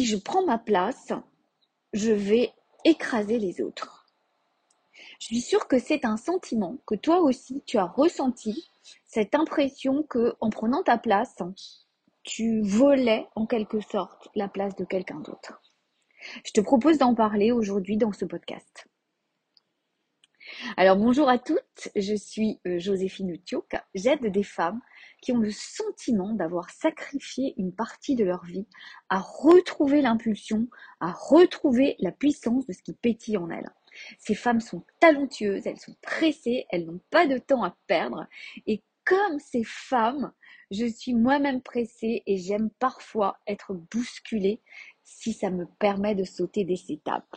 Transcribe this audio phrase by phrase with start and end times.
[0.00, 1.12] si je prends ma place,
[1.92, 2.54] je vais
[2.86, 4.06] écraser les autres.
[5.18, 8.66] Je suis sûre que c'est un sentiment que toi aussi tu as ressenti,
[9.04, 11.36] cette impression que en prenant ta place,
[12.22, 15.60] tu volais en quelque sorte la place de quelqu'un d'autre.
[16.46, 18.86] Je te propose d'en parler aujourd'hui dans ce podcast.
[20.76, 23.72] Alors bonjour à toutes, je suis euh, Joséphine Utioc.
[23.94, 24.80] J'aide des femmes
[25.22, 28.66] qui ont le sentiment d'avoir sacrifié une partie de leur vie
[29.08, 30.68] à retrouver l'impulsion,
[31.00, 33.70] à retrouver la puissance de ce qui pétille en elles.
[34.18, 38.26] Ces femmes sont talentueuses, elles sont pressées, elles n'ont pas de temps à perdre.
[38.66, 40.32] Et comme ces femmes,
[40.70, 44.60] je suis moi-même pressée et j'aime parfois être bousculée
[45.04, 47.36] si ça me permet de sauter des étapes.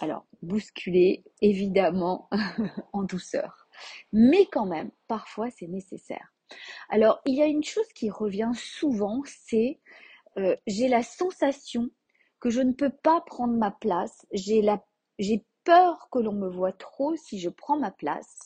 [0.00, 2.28] Alors, bousculer, évidemment,
[2.92, 3.68] en douceur.
[4.12, 6.32] Mais quand même, parfois, c'est nécessaire.
[6.88, 9.80] Alors, il y a une chose qui revient souvent, c'est
[10.38, 11.90] euh, j'ai la sensation
[12.40, 14.26] que je ne peux pas prendre ma place.
[14.32, 14.62] J'ai
[15.18, 18.38] j'ai peur que l'on me voit trop si je prends ma place.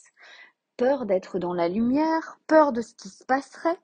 [0.75, 3.77] Peur d'être dans la lumière, peur de ce qui se passerait.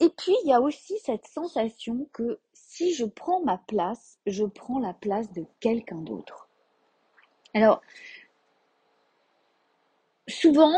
[0.00, 4.44] Et puis, il y a aussi cette sensation que si je prends ma place, je
[4.44, 6.48] prends la place de quelqu'un d'autre.
[7.54, 7.82] Alors,
[10.28, 10.72] souvent,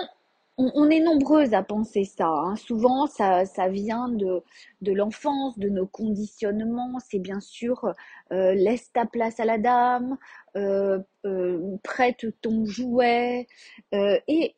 [0.57, 2.29] on, est nombreuses à penser ça.
[2.29, 2.57] Hein.
[2.57, 4.43] Souvent, ça, vient de,
[4.83, 6.99] de l'enfance, de nos conditionnements.
[7.01, 7.95] C'est bien sûr
[8.33, 10.17] euh, laisse ta place à la dame,
[10.57, 13.49] euh, euh, prête ton jouet.
[13.93, 14.55] et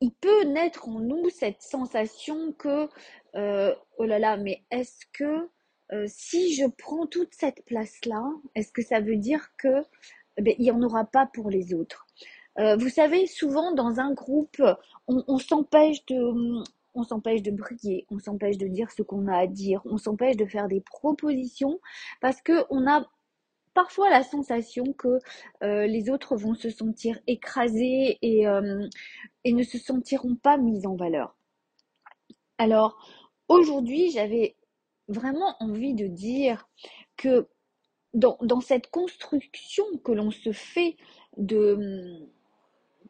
[0.00, 2.88] il peut naître en nous cette sensation que,
[3.34, 5.48] oh là là, mais est-ce que
[6.06, 8.22] si je prends toute cette place-là,
[8.54, 9.82] est-ce que ça veut dire que
[10.38, 12.06] eh ben, il n'y en aura pas pour les autres.
[12.58, 14.62] Euh, vous savez, souvent dans un groupe,
[15.06, 16.32] on, s'empêche de,
[16.94, 20.36] on s'empêche de briller, on s'empêche de dire ce qu'on a à dire, on s'empêche
[20.36, 21.80] de faire des propositions
[22.20, 23.06] parce que on a
[23.74, 25.20] parfois la sensation que
[25.62, 28.88] euh, les autres vont se sentir écrasés et, euh,
[29.44, 31.36] et ne se sentiront pas mis en valeur.
[32.58, 32.98] Alors
[33.48, 34.56] aujourd'hui, j'avais
[35.06, 36.68] vraiment envie de dire
[37.16, 37.48] que
[38.14, 40.96] dans, cette construction que l'on se fait
[41.36, 42.28] de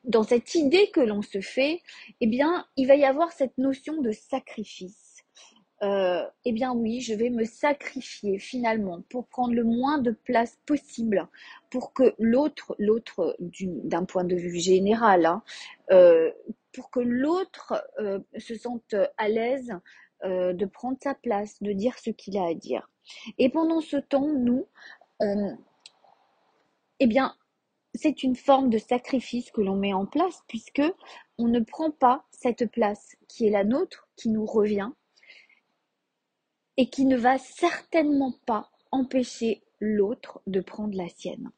[0.04, 1.82] dans cette idée que l'on se fait,
[2.20, 5.08] eh bien, il va y avoir cette notion de sacrifice.
[5.82, 10.58] Euh, eh bien oui, je vais me sacrifier finalement pour prendre le moins de place
[10.66, 11.28] possible
[11.70, 15.42] pour que l'autre, l'autre d'un point de vue général, hein,
[15.92, 16.32] euh,
[16.72, 19.72] pour que l'autre euh, se sente à l'aise
[20.24, 22.88] de prendre sa place, de dire ce qu'il a à dire.
[23.38, 24.66] Et pendant ce temps, nous,
[25.22, 25.52] euh,
[27.00, 27.34] eh bien,
[27.94, 30.82] c'est une forme de sacrifice que l'on met en place puisque
[31.38, 34.90] on ne prend pas cette place qui est la nôtre, qui nous revient
[36.76, 41.50] et qui ne va certainement pas empêcher l'autre de prendre la sienne.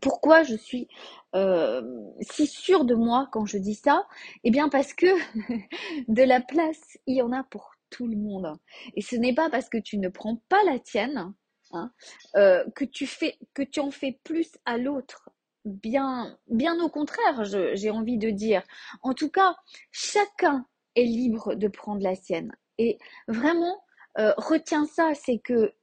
[0.00, 0.88] Pourquoi je suis
[1.34, 1.82] euh,
[2.20, 4.06] si sûre de moi quand je dis ça
[4.44, 5.06] Eh bien parce que
[6.08, 8.54] de la place, il y en a pour tout le monde.
[8.94, 11.32] Et ce n'est pas parce que tu ne prends pas la tienne
[11.72, 11.92] Hein,
[12.36, 15.28] euh, que tu en fais plus à l'autre.
[15.66, 18.62] Bien, bien au contraire, j'ai envie de dire.
[19.02, 19.54] En tout cas,
[19.90, 22.52] chacun est libre de prendre la sienne.
[22.78, 23.84] Et vraiment,
[24.18, 25.74] euh, retiens ça, c'est que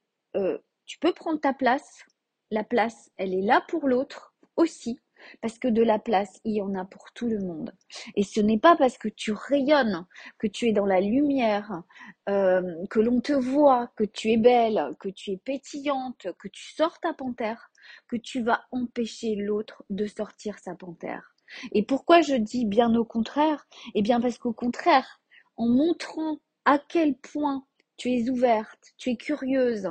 [0.86, 2.06] tu peux prendre ta place.
[2.52, 5.00] La place, elle est là pour l'autre aussi
[5.42, 7.74] parce que de la place, il y en a pour tout le monde.
[8.16, 10.06] Et ce n'est pas parce que tu rayonnes,
[10.38, 11.84] que tu es dans la lumière,
[12.30, 16.74] euh, que l'on te voit, que tu es belle, que tu es pétillante, que tu
[16.74, 17.72] sors ta panthère,
[18.08, 21.36] que tu vas empêcher l'autre de sortir sa panthère.
[21.72, 23.68] Et pourquoi je dis bien au contraire?
[23.94, 25.20] Eh bien parce qu'au contraire,
[25.58, 27.66] en montrant à quel point
[27.98, 29.90] tu es ouverte, tu es curieuse,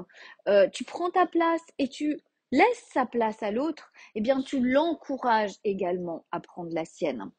[0.49, 2.21] euh, tu prends ta place et tu
[2.55, 7.31] laisse sa place à l'autre, eh bien tu l'encourages également à prendre la sienne.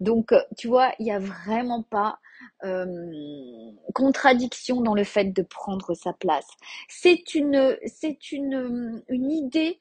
[0.00, 2.18] Donc euh, tu vois, il n'y a vraiment pas
[2.64, 2.84] euh,
[3.94, 6.46] contradiction dans le fait de prendre sa place.
[6.88, 8.32] C'est une, c'est
[9.10, 9.80] idée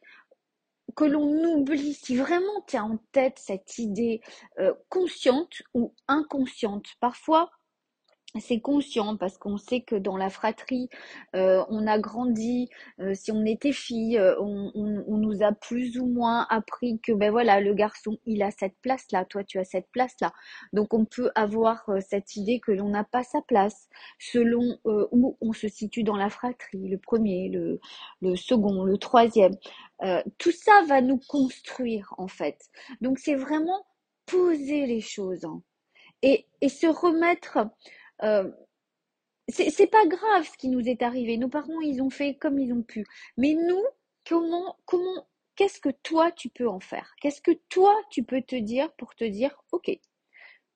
[0.95, 4.21] que l'on oublie, si vraiment tu as en tête cette idée
[4.59, 7.49] euh, consciente ou inconsciente, parfois
[8.39, 10.89] c'est conscient parce qu'on sait que dans la fratrie,
[11.35, 12.69] euh, on a grandi.
[12.99, 14.71] Euh, si on était fille, euh, on,
[15.17, 19.25] nous a plus ou moins appris que ben voilà, le garçon, il a cette place-là,
[19.25, 20.33] toi tu as cette place-là.
[20.73, 23.87] Donc on peut avoir cette idée que l'on n'a pas sa place
[24.19, 27.79] selon où on se situe dans la fratrie, le premier, le,
[28.21, 29.55] le second, le troisième.
[30.37, 32.69] tout ça va nous construire en fait.
[33.01, 33.85] Donc c'est vraiment
[34.25, 35.61] poser les choses hein,
[36.21, 37.59] et, et se remettre
[38.21, 38.51] euh,
[39.49, 41.37] c'est pas grave ce qui nous est arrivé.
[41.37, 43.05] Nos parents, ils ont fait comme ils ont pu.
[43.37, 43.83] Mais nous,
[44.27, 47.13] comment, comment, qu'est-ce que toi tu peux en faire?
[47.21, 49.91] Qu'est-ce que toi tu peux te dire pour te dire, ok,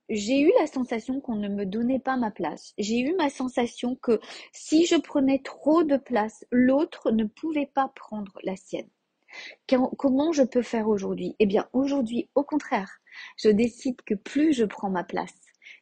[0.10, 2.74] j'ai eu la sensation qu'on ne me donnait pas ma place.
[2.78, 4.20] J'ai eu ma sensation que
[4.54, 8.90] si je prenais trop de place, l'autre ne pouvait pas prendre la sienne.
[9.98, 11.36] Comment je peux faire aujourd'hui?
[11.40, 13.00] Eh bien, aujourd'hui, au contraire,
[13.38, 15.34] je décide que plus je prends ma place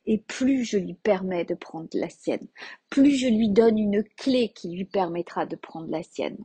[0.05, 2.47] et plus je lui permets de prendre la sienne,
[2.89, 6.37] plus je lui donne une clé qui lui permettra de prendre la sienne.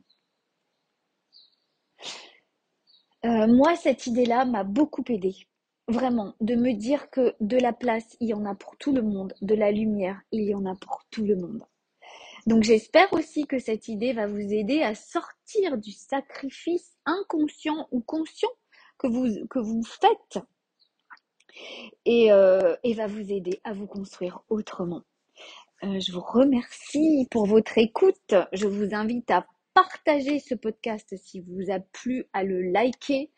[3.24, 5.36] Euh, moi, cette idée-là m'a beaucoup aidée.
[5.88, 9.02] Vraiment, de me dire que de la place, il y en a pour tout le
[9.02, 11.64] monde, de la lumière, il y en a pour tout le monde.
[12.46, 18.00] Donc j'espère aussi que cette idée va vous aider à sortir du sacrifice inconscient ou
[18.00, 18.48] conscient
[18.98, 20.38] que vous, que vous faites
[22.04, 25.02] et, euh, et va vous aider à vous construire autrement.
[25.82, 28.34] Euh, je vous remercie pour votre écoute.
[28.52, 33.30] Je vous invite à partager ce podcast si vous a plu, à le liker.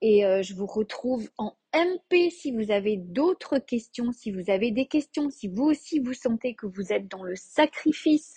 [0.00, 4.70] Et euh, je vous retrouve en MP si vous avez d'autres questions, si vous avez
[4.70, 8.34] des questions, si vous aussi vous sentez que vous êtes dans le sacrifice.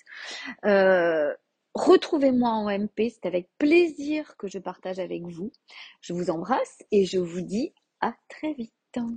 [1.74, 5.52] Retrouvez-moi en MP, c'est avec plaisir que je partage avec vous.
[6.02, 9.16] Je vous embrasse et je vous dis à très vite dont